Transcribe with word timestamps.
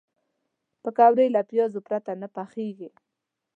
پکورې 0.83 1.25
له 1.35 1.41
پیازو 1.49 1.79
پرته 1.87 2.11
نه 2.21 2.27
پخېږي 2.35 2.89